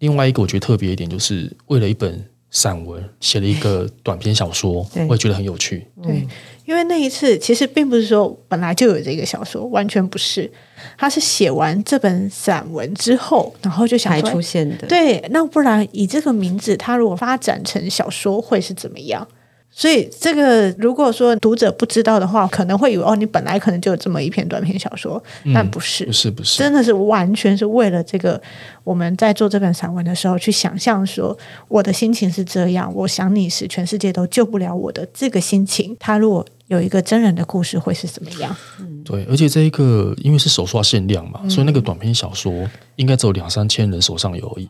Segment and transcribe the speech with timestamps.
[0.00, 5.86] 另外一个我觉得特别一点，就是为了一本散文写了一个短篇小说，我也觉得很有趣。
[6.02, 6.26] 对，
[6.66, 10.50] 因为那一次其实并不是说本来就有这个小说，完全不是。
[10.98, 14.86] 他是写完这本散文之后，然后就想才出现的。
[14.86, 19.26] 对，那不然以这个名字，他如果发展成小说会是怎么样？
[19.80, 28.38] 所以，这个如果说读者不知道的话，可能会以为哦，你本来可能就有这么一篇短篇小说，嗯、但不是，不是，不是，真的是完全是为了这个，
[28.84, 31.34] 我们在做这本散文的时候去想象说，
[31.68, 38.54] 我的心情是这样，我想你时，全世界都救不了我的这个心情，他如果有一个真人的故事，会是怎么样？
[38.80, 42.52] 嗯，对，而且这一个因为是手刷限量嘛，嗯、所以那个短篇小说
[42.96, 44.68] 应该只有两三千人手上有而已。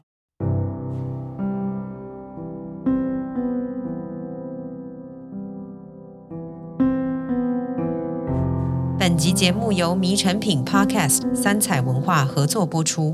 [9.10, 13.12] 本集节目由迷成品 Podcast 三彩文化合作播出。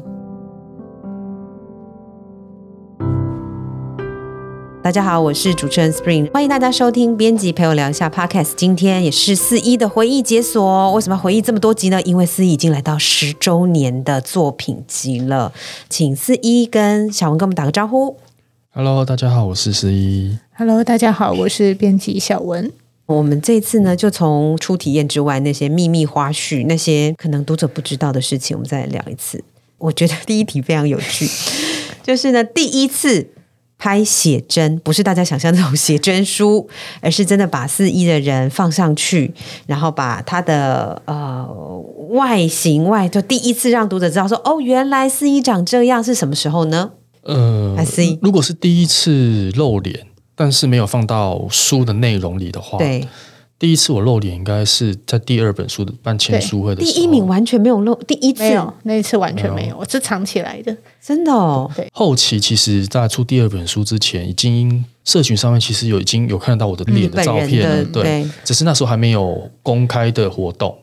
[4.82, 8.52] 大家好，我是主持人 Spring，欢迎大家收听编辑陪我聊一下 Podcast。
[8.56, 12.02] 今天也是四一的回忆解锁，为什么回忆这么多集呢？
[12.02, 15.54] 因为四一已经来到十周年的作品集了，
[15.88, 18.18] 请四一跟小文跟我们打个招呼。
[18.74, 20.38] Hello，大家好，我是四一。
[20.58, 22.70] Hello，大家好，我是编辑小文。
[23.06, 29.42] 我们这次呢，就从初体验之外那些秘密花絮，那些可能读者不知道的事情，我们再来聊一次。
[29.78, 31.28] 我觉得第一题非常有趣，
[32.02, 33.28] 就是呢，第一次
[33.78, 36.68] 拍写真，不是大家想象那种写真书，
[37.00, 39.32] 而是真的把四一的人放上去，
[39.66, 41.46] 然后把他的呃
[42.08, 46.90] 外形外，就第一次让读者知道说，哦，原来四一长这样，是什么时候呢？
[47.22, 50.06] 呃，四一，如果是第一次露脸。
[50.36, 53.08] 但是没有放到书的内容里的话，对，
[53.58, 56.92] 第一次我露脸应该是在第二本书的办签书会的时候。
[56.92, 61.70] 第一名完全没有露，第一次没有，那一次完全没有，我是藏起来的，真的哦。
[61.74, 70.76] 对，后期其实，在出第二本书之前，已经社群上面其实有已经有看到我的脸的照片了，对，对，只是那时候还没有公开的活动。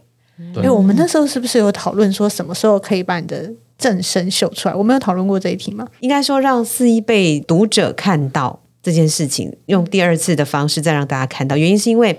[0.52, 4.74] 对，我们那时候是不是有讨论说什么时候可以把你的正身秀出来？
[4.74, 5.88] 我们有讨论过这一题吗？
[6.00, 8.62] 应该说让四一被读者看到。
[8.83, 12.16] 这件事情用第二次的方式再让大家看到，原因是因为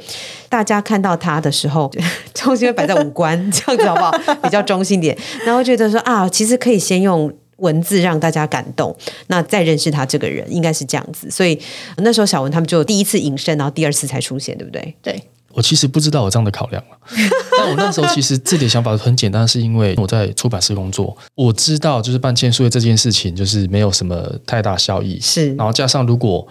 [0.48, 1.88] 大家看到他的时候，
[2.34, 4.10] 重心会摆在五官， 这样子好不好？
[4.42, 11.30] 比较中性点，然后觉得说啊，其实可以先用文字让大家感动，那再认识他这个人，应该是这样子。
[11.30, 11.60] 所以
[11.98, 14.94] 那时候小文他们就第一次隐身，然后第二次才出现，对不对？
[15.02, 15.22] 对。
[15.54, 16.98] 我其实不知道有这样的考量了，
[17.56, 26.46] 但我那时候其实自己的想法很简单，是因为我在出版社工作，我知道就是办签书会这件事情就是没有什么太大效益，是，然后加上如果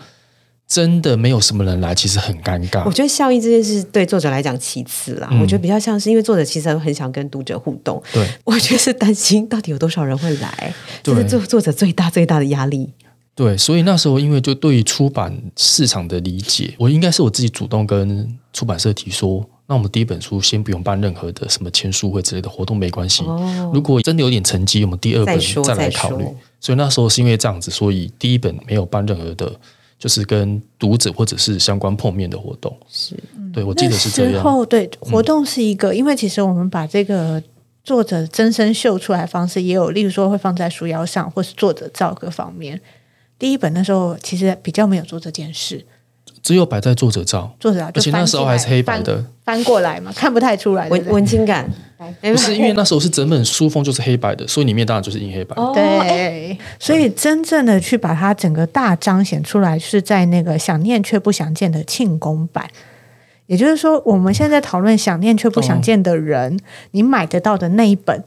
[0.65, 2.83] 真的没有什么人来，其实很尴尬。
[2.85, 12.89] 我觉得效益这件事对作者来讲其次啦，嗯、我觉得比较像是因为作者其实很想跟读者互动，对，我觉得是担心到底有多少人会来，这是作作者最大最大的压力。
[13.35, 23.23] 对，所以那时候因为就对于出版市场的理解，我应该是我自己主动跟出版社提说，那我们第一本书先不用办任何的什么签书会之类的活动，没关系。
[23.23, 26.25] 哦、如果真的有点成绩，我们第二本再来考虑。
[26.59, 29.51] 所以那时候是因为这样子，所以第一本没有办任何的，
[29.97, 32.71] 就是跟读者或者是相关碰面的活动。
[32.87, 33.15] 是，
[33.51, 34.33] 对，我记得是这样。
[34.33, 37.41] 之后对活动是一个，嗯、因为其实我们把这个
[37.83, 42.79] 作者真身秀出来的方式也有，例如说会放在书腰上，或是作者照各方面。
[43.37, 45.85] 第一本那时候，其实比较没有做这件事，
[46.41, 51.69] 只有摆在作者照，作者照，而且那时候还是黑白的，翻，翻过来嘛，看不太出来文文青感。
[52.21, 55.55] 不是因为那时候是整本书封就是黑白的，所以里面当然就是印黑白。
[55.55, 62.69] 哦、对，所以真正的去把它整个大彰显出来，是在那个想念却不想见的庆功版。
[63.45, 66.59] 也就是说，我们现在讨论想念却不想见的人，哦、
[66.91, 68.21] 你买得到的那一本，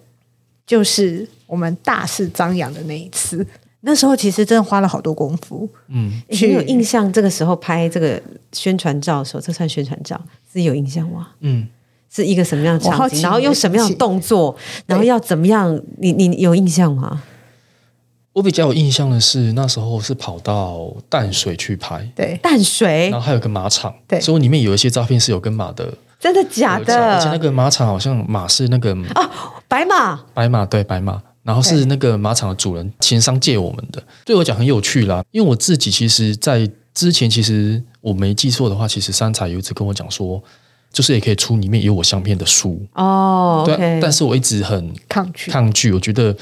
[0.66, 3.46] 就是我们大肆张扬的那一次。
[3.86, 8.20] 那时候其实真的花了好多功夫，嗯，你有印象这个时候拍这个
[8.52, 11.28] 宣传照的时候，这算宣传照，自己有印象吗？
[11.38, 11.68] 嗯，
[12.10, 13.22] 是一个什么样的场景？
[13.22, 14.56] 然后用什么样的动作？
[14.86, 15.80] 然后要怎么样？
[15.98, 17.22] 你你有印象吗？
[18.32, 27.14] 我比较有印象的是那时候是跑到淡水去拍，对，淡水，然后还有个马场，对，所以里面有一些照片是有跟马的，真的假的？
[27.14, 29.30] 而且那个马场好像马是那个哦，
[29.68, 31.22] 白马，白马，对，白马。
[31.46, 35.24] 然后是那个马场的主人情商借我们的，对我讲很有趣啦。
[35.30, 40.42] 因为我自己其实，在之前其实我没记错的话，其实三彩有一次跟我讲说，
[40.92, 43.62] 就是也可以出里面有我相片的书哦。
[43.64, 45.92] 对，okay、但是我一直很抗拒，抗拒。
[45.92, 46.36] 我觉得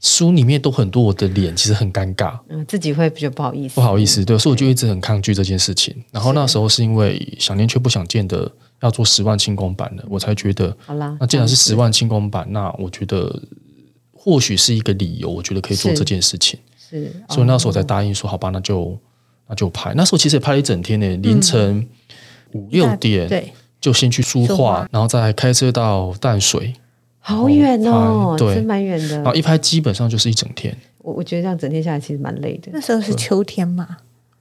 [0.00, 4.24] 书里面都很多我的脸，其实很尴尬，嗯，自己会比较不好意思，不好意思。
[4.24, 5.92] 对，所以我就一直很抗拒这件事情。
[6.12, 8.48] 然后那时候是因为想念却不想见的
[8.82, 11.16] 要做十万轻功版的，我才觉得好啦。
[11.18, 13.42] 那既然是十万轻功版，那我觉得。
[14.24, 16.56] 或许是一个理由，我觉得可以做这件事情。
[16.78, 18.96] 是，所以那时候我才答应说好吧，那就
[19.48, 19.92] 那就拍。
[19.94, 21.84] 那时候其实也拍了一整天呢，凌晨
[22.52, 26.72] 五六点，对，就先去书画，然后再开车到淡水，
[27.18, 29.16] 好远哦，对，真蛮远的。
[29.16, 30.72] 然后一拍基本上就是一整天。
[30.98, 32.70] 我我觉得这样整天下来其实蛮累的。
[32.72, 33.96] 那时候是秋天嘛，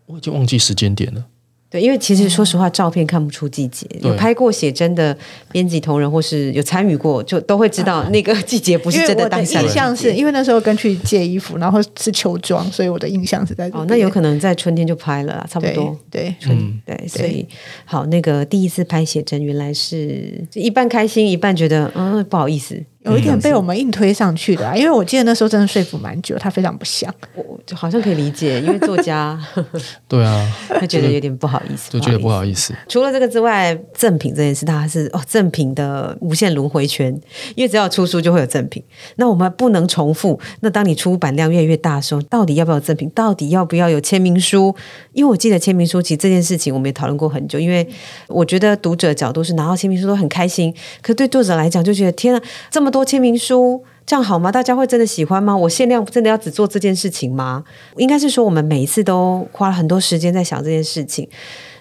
[0.06, 1.26] 我已经忘记时间点了。
[1.72, 3.88] 对，因为其实说实话，照片看不出季节。
[4.02, 5.18] 有拍过写真的
[5.54, 9.62] 编辑同仁，或是有参与过，就都会知道那个季节不是真的当下。
[9.62, 15.98] 印象是因为那时候跟去借衣服，然后是秋装，所以我的印象是在哦，那有可能在春天就拍了，差不多。
[16.10, 17.48] 对，春对，所以
[17.86, 22.84] 好，那个第一次拍写真，原来是一半开心，一半觉得嗯不好意思。
[23.04, 29.40] 有一点被我们硬推上去的啊， 因为我记得那时候真的说服蛮久，他非常不像，我就好像可以理解，因为作家，
[30.08, 32.74] 对啊， 他觉得有点不好意思，就觉得不好意思。
[32.88, 37.12] 除了这个之外，赠品这件事，它是哦，赠品的无限轮回圈，
[37.56, 38.84] 因为只要出书就会有赠品，
[39.16, 40.40] 那我们不能重复。
[40.60, 43.10] 那当你出版量越来越大的时候，到底要不要有赠品？
[43.16, 44.76] 到底要不要有签名书？
[45.14, 47.88] 因为我记得签名书，其实这件事情我们也讨论过很久，因为
[48.28, 50.72] 我觉得读者角度是拿到签名书都很开心，
[51.02, 54.52] 可对作者来讲就觉得天啊，这么多签名书，这样好吗？
[54.52, 55.56] 大家会真的喜欢吗？
[55.56, 57.64] 我限量真的要只做这件事情吗？
[57.98, 61.28] 应该是说，我们每一次都花了很多时间在想这件事情。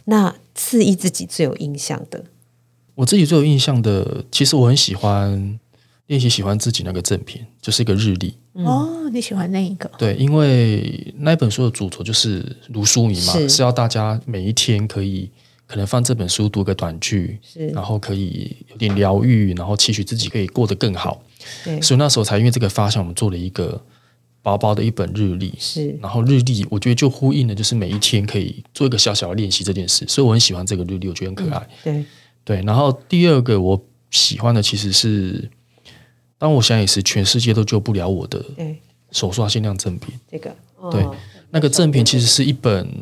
[0.05, 2.25] 那次一自己最有印象的，
[2.95, 5.59] 我自己最有印象的，其实我很喜欢
[6.07, 8.35] 练习喜欢自己那个赠品，就是一个日历。
[8.55, 9.91] 哦，你喜欢那一个？
[9.99, 15.31] 对，因为那一本书的主轴就是如书名嘛，是，是要大家每一天可以。
[15.71, 21.23] 可能放这本书读个短句，是然后可以有点疗愈，然后期许自己可以过得更好。
[21.65, 23.81] 对，所以那时候才因为这个发现，我们做了一个
[24.43, 25.55] 薄薄的一本日历。
[25.61, 30.05] 是，然后日历我觉得就呼应了，就是每一天可以做一个小小的练习这件事。
[30.09, 31.69] 所以我很喜欢这个日历，我觉得很可爱。
[31.85, 32.05] 嗯、
[32.45, 32.63] 对对。
[32.67, 33.81] 然后第二个我
[34.11, 35.49] 喜欢的其实是，
[36.37, 38.45] 当我想也是全世界都救不了我的
[39.13, 40.13] 手刷限量赠品。
[40.29, 41.07] 这个、哦、对，
[41.51, 42.93] 那个赠品其实是一本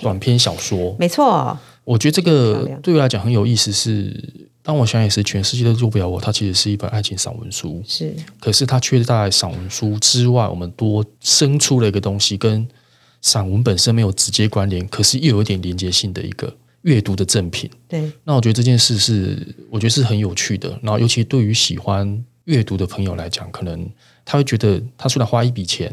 [0.00, 0.94] 短篇小说。
[0.96, 1.58] 没错。
[1.90, 12.64] 我觉得这个对我来讲很有意思是，是当我想也是全世界都做不了我，它其实是一本爱情散文书，是，可是它却在散文书之外，我们多生出了一个东西，跟
[13.20, 17.68] 散文本身没有直接关联，可是又有一点连接性的一个阅读的赠品。
[17.88, 19.36] 对，那我觉得这件事是，
[19.68, 20.70] 我觉得是很有趣的。
[20.82, 23.90] 然后，尤其对于喜欢阅读的朋友来讲，可能
[24.24, 25.92] 他会觉得，他虽然花一笔钱。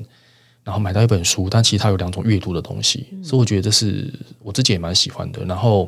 [0.68, 5.46] 然后买到一本书，但其实它有两种阅读的东西，嗯、所以我觉得这是我自己也蛮喜欢的。
[5.46, 5.88] 然后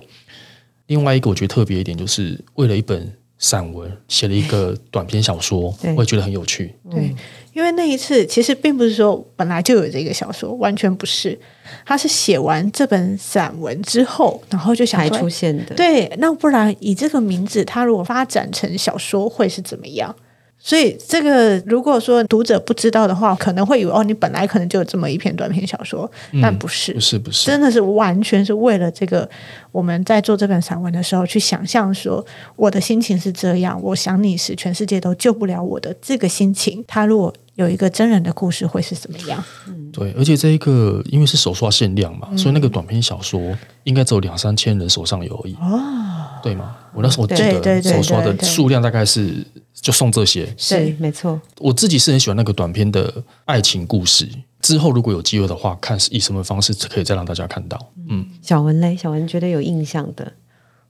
[0.87, 6.73] 另外一个我觉得特别一点，就是为了一本散文写了一个短篇小说， 我也觉得很有趣。
[6.89, 7.13] 对，
[7.51, 11.37] 因为那一次其实并不是说本来就有这个小说，完全不是，
[11.85, 15.75] 他是写完这本散文之后，然后就想才出现的。
[15.75, 20.15] 对，那不然以这个名字，他如果发展成小说会是怎么样？
[20.69, 29.27] 所以，这个如果说读者不知道的话，可能会以为哦，你本来可能就有这么一篇短篇小说，嗯、但不是，不是，不是，真的是完全是为了这个，
[29.71, 32.23] 我们在做这本散文的时候，去想象说，
[32.55, 39.43] 我的心情是这样，我想你时，全世界都救不了我的这个心情，他如果有一个真人的故事，会是怎么样？
[39.67, 45.55] 嗯，对，而且这一个因为是手刷限量嘛，嗯、所以那个短篇小说应该只有两三千人手上有而已。
[45.55, 45.81] 哦，
[46.43, 46.75] 对吗？
[46.93, 49.45] 我那时候记得手刷的数量大概是。
[49.81, 51.39] 就送这些，是没错。
[51.57, 54.27] 我自己是很喜欢那个短片的爱情故事。
[54.59, 57.79] 之后如果有机会的话，看是以什么方式可以再让大家看到。
[58.09, 60.33] 嗯，小文嘞，小文觉得有印象的，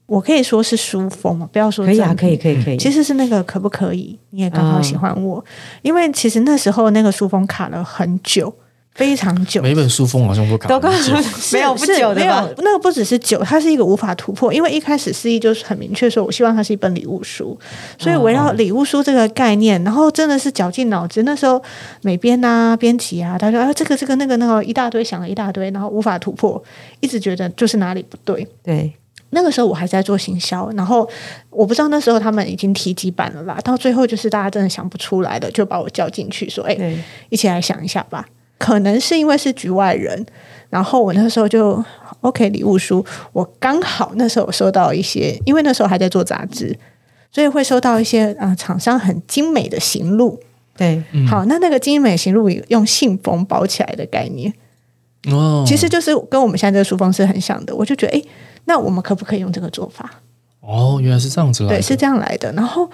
[0.06, 2.76] 我可以说是书风嘛，不要说可以啊，可以，可以，可以。
[2.76, 4.18] 其实是那个可不可以？
[4.30, 5.44] 你也刚好喜欢我，
[5.82, 8.52] 因为其实那时候那个书风卡了很久。
[8.94, 11.14] 非常久，每本书封好像都卡很久，
[11.56, 14.52] 没有不久的，没有那个不只是久，它是一个无法突破。
[14.52, 17.58] 因为一开始思懿就是很明确说，我希望它是一本礼物书，
[17.98, 21.22] 所以围绕礼物书这个概念，然后真的是绞尽脑汁。
[21.22, 21.62] 那时候
[22.02, 26.62] 美编啊、编辑啊，他说啊，这个这个那个那个一大堆，想了一大堆，然后无法突破，
[26.98, 28.46] 一直觉得就是哪里不对。
[28.62, 28.92] 对，
[29.30, 31.08] 那个时候我还在做行销，然后
[31.48, 36.98] 我不知道那时候他们已经提几版了啦，到最后就是大家真的想不出来的，就把我叫进去说，哎，对
[37.30, 38.26] 一起来想一下吧。
[38.60, 40.26] 可能是因为是局外人，
[40.68, 41.82] 然后我那时候就
[42.20, 43.02] OK 礼物书，
[43.32, 46.78] 我刚好那时候收到一些，因为那时候还在做杂志，
[47.32, 50.38] 所以会收到一些啊、呃、厂商很精美的行录。
[50.76, 54.52] 对，嗯、好，那那个精美行录用信封包起来的概念，
[55.30, 57.74] 哦，其实就是跟我们现在这个书封是很像的。
[57.74, 58.22] 我就觉得，哎，
[58.66, 60.10] 那我们可不可以用这个做法？
[60.60, 62.52] 哦，原来是这样子来的，对，是这样来的。
[62.52, 62.90] 然后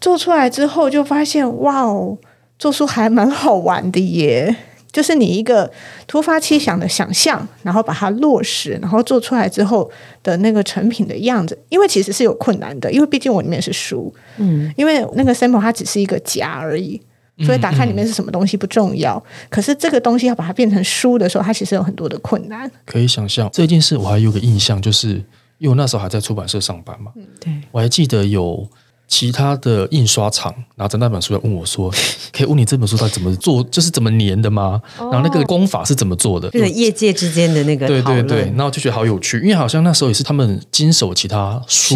[0.00, 2.16] 做出来之后，就发现哇哦，
[2.60, 4.54] 做书还蛮好玩的耶。
[4.92, 5.68] 就是你一个
[6.06, 9.90] 突发奇想的想象，然后把它落实，然后做出来之后
[10.22, 17.00] 的那个成品的样子，因为其实是有困难的，因为毕竟我里面是书，嗯，因为那个 sample 它只是一个夹而已，
[17.38, 19.16] 所以打开里面是什么东西不重要。
[19.16, 22.70] 嗯嗯、可是这个东西要把它变成书的时候，它其实有很多的困难。
[22.84, 25.08] 可以想象这件事，我还有个印象，就是
[25.56, 28.68] 因为我那时候还在出版社上班嘛，嗯、对，我还记得有。
[29.12, 31.92] 其他的印刷厂拿着那本书来问我说：
[32.32, 34.80] “可以问你这本书它怎么做，就是怎么粘的吗？
[34.96, 41.94] 然后那个工法是怎么做的？”就是业界之间的那个对对对，然后就觉得好有趣，因为好像那时候也是他们经手其他书，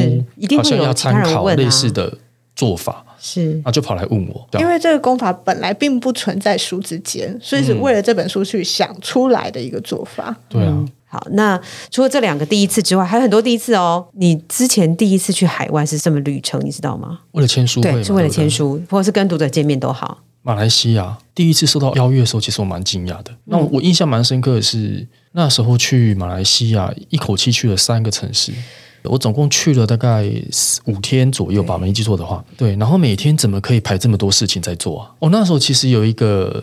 [0.58, 2.18] 好像要参考类似的
[2.54, 10.36] 做法，是，然后就跑来问我，因为这个功法本来并不存在书之间，所以是为了这本书去想出来的一个做法。
[10.50, 10.84] 对啊。
[11.16, 11.58] 好，那
[11.90, 14.06] 除了这两个第一次之外，还有很多第一次哦。
[14.12, 16.60] 你之前第一次去海外是什么旅程？
[16.62, 17.20] 你知道吗？
[17.32, 20.18] 为了签书，对，是为了签书，或者是跟读者见面都好。
[20.42, 23.34] 马来西亚第一次收到邀约的时候，其实我蛮惊讶的。
[23.46, 28.52] 那我印象蛮深刻的是，那时候去马来西亚，一口气去了三个城市。
[29.04, 30.30] 我总共去了大概
[30.84, 32.44] 五天左右吧，没记错的话。
[32.58, 35.10] 对，然后每天怎么可以排这么多事情在做啊？
[35.20, 36.62] 我那时候其实有一个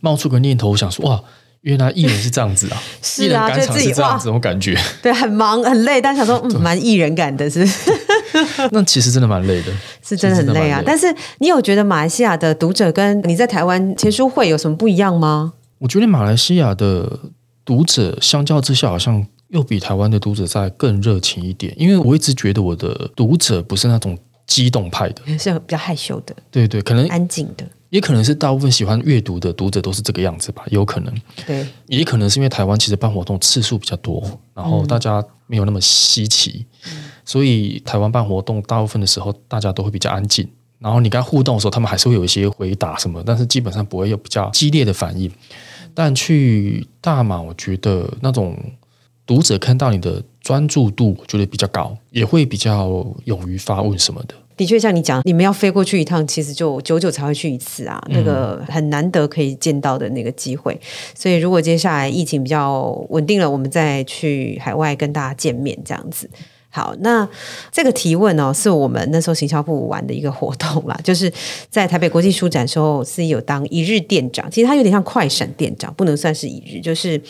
[0.00, 1.22] 冒出个念头，我想说哇。
[1.62, 7.66] 原来艺人是这样子啊，是啊，就自己这样子，我感觉，对，很忙很累，但想说，嗯，蛮艺人感的，是。
[8.72, 10.82] 那其实真的蛮累的， 是真的很累啊。
[10.84, 11.06] 但是
[11.38, 15.52] 你有觉得马来西亚的读者跟你在台湾签书会有什么不一样吗？
[15.78, 17.20] 我觉得马来西亚的
[17.64, 21.74] 读者相较之下，好像又比台湾的读者再更热情一点。
[21.76, 27.64] 因为我一直觉得我的读者不是那种激动派的，是比较害羞的，对对，可能安静的。
[27.92, 31.14] 也可能是大部分喜欢阅读的读者都是这个样子吧，有可能。
[31.46, 40.48] 对，也可能是因为台湾其实办活动次数比较多，然后大家没有那么稀奇，嗯、所以台湾办活动大部分的时候大家都会比较安静。
[40.78, 45.30] 然后你跟他互动的时候，他们还是会有一些回答什么，但是基本上不会有比较激烈的反应。
[45.92, 48.58] 但去大马，我觉得那种
[49.26, 54.34] 读者看到你的专注度，我觉得比较高，也会比较勇于发问什么的。
[54.62, 60.78] 的确，像你讲，你们要飞过去一趟，其实就久久才会去一次啊，那个很难得可以见到的那个机会。
[61.16, 66.30] 所以，如果接下来疫情比较稳定了，我们再去海外跟大家见面，这样子。
[66.74, 67.28] 好，那
[67.70, 71.30] 这个提问哦，是我们那时候行销部玩的一个活动啦，就是
[71.68, 77.20] 在台北国际书展时候，四一有当一日店长，其实他有点像快闪店长，不能算是一日，就是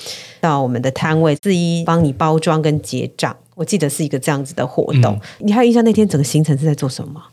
[0.41, 3.37] 到我们的摊位，四一帮你包装跟结账。
[3.57, 7.25] 我记得是一个这样子的活动，嗯、你还有印象那天整个行程是在做什么吗？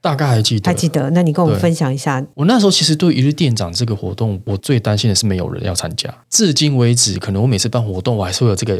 [0.00, 1.10] 大概还记得，还记得。
[1.10, 2.24] 那你跟我们分享一下。
[2.34, 6.08] 我那时候其实对一日店长这个活动，我最担心的是没有人要参加。
[6.30, 8.76] 至今为止，可能我每次办活动，我还是会有这个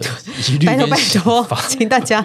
[0.48, 0.66] 疑虑。
[0.68, 2.24] 拜托拜托，请大家，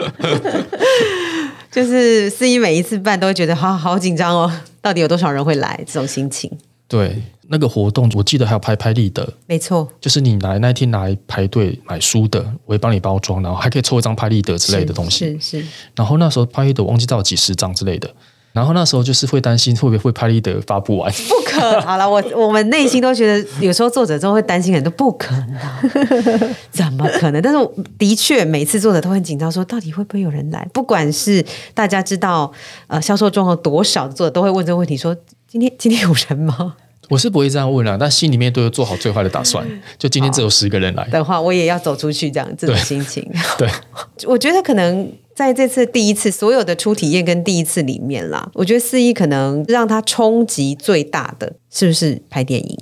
[1.71, 5.83] 就是司仪每一次办都会觉得好好紧张哦，到底有多少人会来？
[5.87, 6.51] 这种心情。
[6.87, 15.25] 对，那个活动我记得还有拍拍立得，没错，就是你来那天来排队买书的，我会帮你包装，然后还可以抽一张拍立得之类的东西。
[15.25, 15.61] 是是。
[15.61, 18.13] 是然后那时候拍立得我忘记到了几十张之类的。
[18.53, 27.41] 然后那时候就是会担心会不会会拍立得发不完，不可 好了，我我们内心都觉得有时候作者都会担心很多，不可能， 怎么可能？
[27.41, 27.59] 但是
[27.97, 30.67] 的确每次作者都很紧张，说到底会不会有人来？
[30.71, 31.43] 不管是
[31.73, 32.51] 大家知道
[32.85, 35.17] 呃销售状况多少的作者都会问这个问题，说
[35.47, 36.75] 今天今天有人吗？
[37.09, 39.67] 我是不会这样问啊，但心里面都有做好最坏的打算。
[39.97, 43.27] 就今天只有十个人来的话，我也要走出去，这样这种心情。
[43.57, 43.67] 对，
[44.27, 45.11] 我觉得可能。
[45.35, 52.77] 在这次第一次所有的初体验跟第一次里面啦，我觉得肆一可能让他冲击最大的是不是拍电影？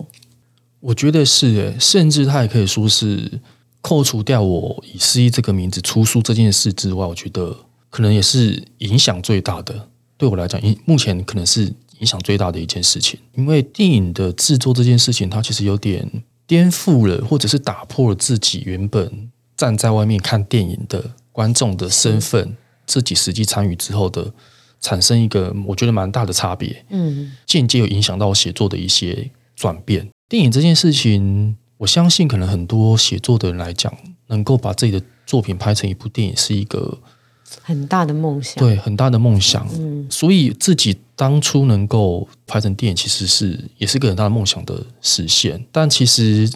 [0.82, 3.40] 我觉得是诶，甚至他也可以说是
[3.82, 7.56] 扣除掉我以肆一这个名字出书这件事之外，我觉得
[7.90, 9.88] 可能也是影响最大的。
[10.18, 11.64] 对我来讲，目前可能是
[12.00, 16.08] 影响最大的一件事情，因为电影的制作这件事情，它其实有点
[16.46, 21.12] 颠覆了，或者是打破了自己原本站在外面看电影的。
[21.32, 24.34] 观众的身份，自己实际参与之后的，
[24.80, 30.10] 产生一个我觉得蛮大的差别，嗯，间接有影响到我写作的一些转变。
[30.28, 33.94] 电影这件事情，我相信可能很多写作的人来讲，
[34.28, 37.00] 能够把自己的作品拍成一部电影，是一个
[37.62, 39.68] 很大的梦想，对，很大的梦想。
[39.74, 45.66] 嗯，所以自己当初能够拍成电影，其实是也是个很大的梦想的实现。
[45.72, 46.50] 但其实，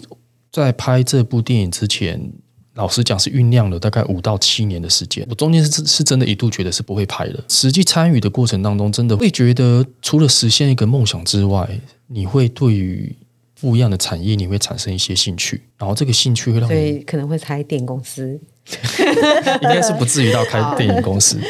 [0.50, 2.32] 在拍这部电影之前，
[2.76, 5.26] 老实讲，是酝酿了大概五到七年的时间。
[5.28, 7.42] 我中间是是真的一度觉得是不会拍的。
[7.48, 13.16] 实际参与的过程当中，真的会觉得，除了实现一个梦想之外，你会对于
[13.58, 15.62] 不一样的产业，你会产生一些兴趣。
[15.78, 21.40] 然后这个兴趣会让你，所以可能会开电影公司， 应该是不至于到开电影公司，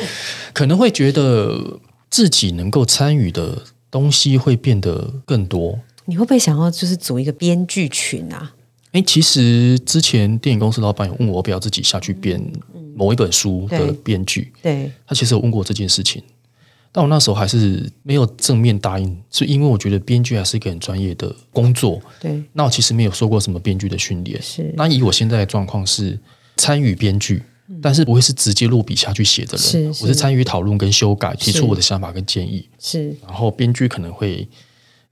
[0.52, 5.80] 可能会觉得自己能够参与的东西会变得更多。
[6.04, 8.52] 你会不会想要就是组一个编剧群啊？
[8.96, 12.42] 哎，其实之前电影公司老板有问我，要不要自己下去编
[12.94, 14.50] 某一本书的编剧。
[14.62, 16.22] 对，他其实有问过这件事情，
[16.90, 22.00] 但我那时候还是没有正面答应，是因为我觉得编剧还是一个很专业的工作。
[22.18, 24.40] 对，那我其实没有受过什么编剧的训练。
[24.40, 26.18] 是，那以我现在的状况是
[26.56, 27.42] 参与编剧，
[27.82, 29.60] 但是不会是直接落笔下去写的人。
[29.60, 32.66] 是，是我是参与讨论跟修改，提出我的想法跟建议。
[32.78, 34.48] 是，然后编剧可能会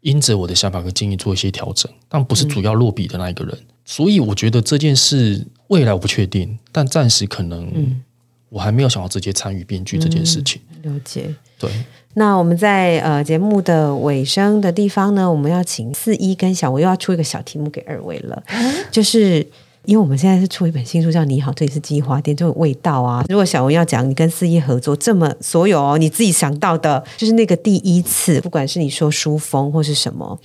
[0.01, 3.55] 因着我的想法跟建议做一些调整，但不是主要落笔的那一个人。
[3.55, 7.71] 嗯、所以我觉得这件事未来我不确定，但暂时可能。
[7.75, 8.03] 嗯
[8.51, 10.63] 我还没有想要直接参与编剧这件事情。
[10.85, 11.69] 嗯、了解，对。
[12.13, 19.45] 那我们在呃节目的尾声的地方呢，我们要请四一跟小文又要出一个小题目给二位了，嗯、就是
[19.87, 23.25] 因为我们现在是出一本新书叫《你好，这里是记忆花店》，这种味道啊。
[23.29, 30.39] 如果小文要讲你跟四一合作，这么所有哦，你自己想到的，就是那个第一次，不管是你说书风或是什么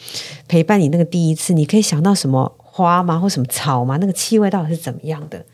[0.48, 2.52] 陪伴你那个第一次，你可以想到什么
[2.84, 3.20] 花吗？
[3.20, 3.98] 或什么草吗？
[3.98, 5.46] 那个气味到底是怎么样的？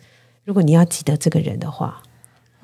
[0.44, 2.02] 如果你要记得这个人的话。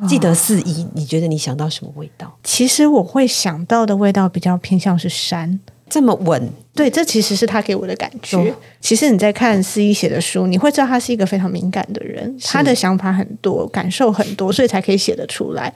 [0.08, 2.36] 记得四一，你觉得你想到什么味道？
[2.44, 5.60] 其实我会想到的味道比较偏向是山，
[5.92, 6.50] 这么稳。
[6.74, 8.38] 对，这其实是他给我的感觉。
[8.38, 15.72] 哦、其实你在看四一写的书，你会知道他是一个非常敏感的人，他的想法很多，感受很多，所以才可以写得出来。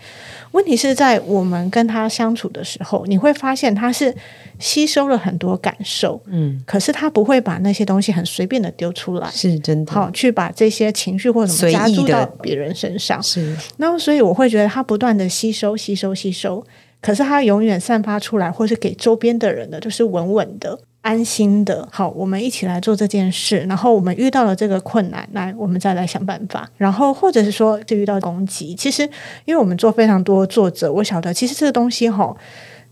[0.52, 4.16] 问题是在我们跟他相处的时候，你会发现他是
[4.58, 9.92] 吸收了很多感受，嗯，可是他不会把那些东西很随便的丢出来，是真的。
[9.92, 13.54] 好，去把这些情绪或者什么加注到别人身上，是。
[13.76, 16.66] 那所以我会觉得他不断的吸收、吸收、吸收。
[17.06, 21.88] 可是它永远散发出来，或是给周边的人的，就是稳稳的、安心的。
[21.92, 23.60] 好，我们一起来做这件事。
[23.70, 26.68] 然后我们遇到了这个困难，来，我们再来想办法。
[26.78, 29.04] 然后或者是说，就遇到攻击，其实
[29.46, 32.36] 因为我们做非常多作者，我晓得，其实这个东西哈，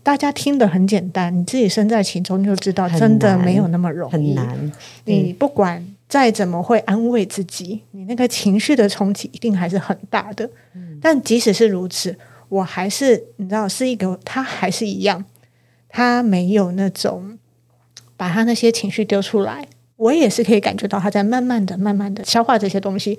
[0.04, 4.12] 大家听得很简单，你自己身在其中就知道，真的没有那么容易。
[4.12, 4.72] 很难。
[5.06, 10.48] 你不管再怎么会安慰自己，你那个情绪的冲击一定还是很大的。
[11.02, 12.16] 但即使是如此。
[12.54, 15.24] 我还是你知道，是一个他还是一样，
[15.88, 17.36] 他没有那种
[18.16, 19.66] 把他那些情绪丢出来。
[19.96, 23.18] 我也是可以感觉到他在慢慢的、慢慢的消化这些东西，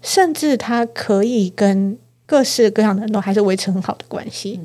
[0.00, 4.58] 甚至他可以跟各式各样的人都还是维持很好的关系，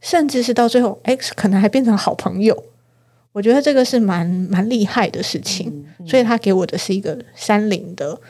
[0.00, 2.64] 甚至是到最后，X 可能还变成好朋友。
[3.32, 8.20] 我觉得这个是蛮蛮厉害的事情，所以他给我的是一个山林的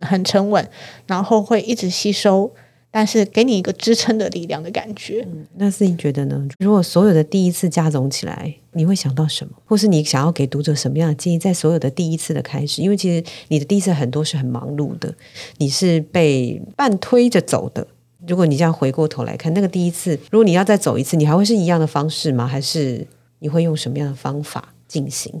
[0.00, 0.68] 很沉稳，
[1.06, 2.52] 然后会一直吸收。
[2.90, 5.26] 但是给你一个支撑的力量的感觉。
[5.30, 6.48] 嗯，那是你觉得呢？
[6.58, 9.52] 如果所有的第一次加总起来，你会想到什么？
[9.64, 11.38] 或是你想要给读者什么样的建议？
[11.38, 15.14] 在所有的第一次的开始，因为其实你的第一次很多是很忙碌的，
[15.58, 17.86] 你是被半推着走的。
[18.26, 22.46] 如果你这样回过头来看，那个第一次，如果你要再走一次，你还会是一样的方式吗？
[22.46, 23.06] 还是
[23.38, 25.32] 你会用什么样的方法进行？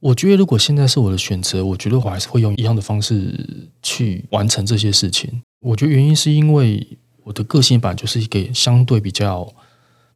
[0.00, 5.42] 我觉得，如果现在是我的选择，我觉得我还是会用一样的方式去完成这些事情。
[5.66, 6.86] 我觉得原因是因为
[7.24, 9.52] 我的个性本来就是一个相对比较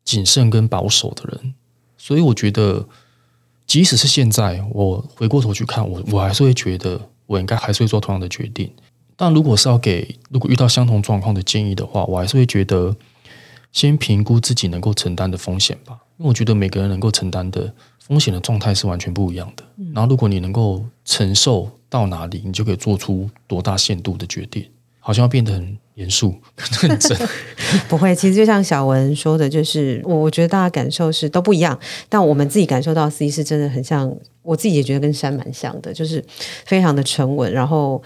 [0.05, 1.55] 谨慎跟保守的人，
[1.99, 2.87] 所以我觉得，
[3.67, 8.71] 即使是现在我回过头去看，我我还是会觉得我应该还是会做同样的决定。
[9.17, 12.95] 但如果是要给如果遇到相同状况的建议的话，我还是会觉得
[13.73, 19.65] 先评估自己能够承担的风险吧，因为我觉得每个人能够承担的风险的状态是完全不一样的。
[19.93, 24.65] 然后，如果你能够承受到哪里，你就可以做出多大限度的决定。
[25.01, 26.35] 好像要变得很严肃、
[26.83, 27.19] 认真，
[27.89, 28.15] 不会。
[28.15, 36.25] 其实就像小文说的，就是我我觉得大家感受是都不一样，但我们自己感受到 C 是真的很像，我自己也觉得跟山蛮像的，就是
[36.65, 37.53] 非常的沉稳。
[37.53, 38.03] 然后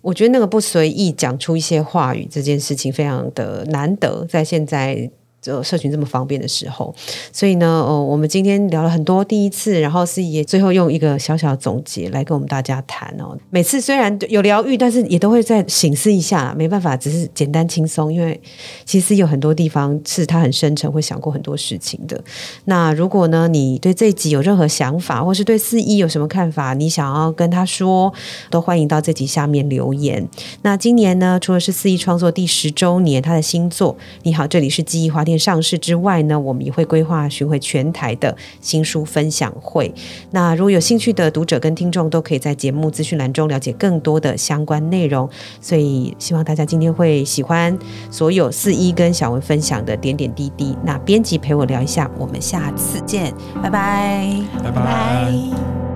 [0.00, 5.10] 我觉得那个不随意讲出一些话语这件事情，非常的难得，在现在。
[5.46, 6.92] 就社群这么方便的时候，
[7.32, 13.38] 所以呢，哦，我们今天聊了很多第一次，然后四一也最后用一个小小的总结来跟我们大家谈哦。
[13.50, 18.40] 每次虽然有疗愈，但是也都会再醒思一下，没办法，只是简单轻松，因为
[18.84, 22.20] 其实有很多地方是他很深沉，会想过很多事情的。
[22.64, 28.12] 那如果呢，你对这一集有任何想法，或是对四一有什么看法，你想要跟他说，
[28.50, 30.28] 都欢迎到这集下面留言。
[30.62, 39.92] 那今年呢，除了是四一创作第十周年，他的新作《你好，这里是记忆花店》上市之外呢，我们也会规划巡回全台的新书分享会。
[40.30, 45.28] 那如果有兴趣的读者跟听众，都可以在节目资讯栏中了解更多的相关内容。
[45.60, 47.76] 所以希望大家今天会喜欢
[48.10, 50.76] 所有四一跟小文分享的点点滴滴。
[50.84, 55.95] 那编辑陪我聊一下，我们下次见，拜拜，拜拜。